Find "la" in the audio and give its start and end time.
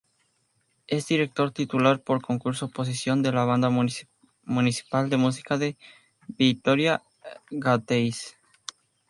3.31-3.45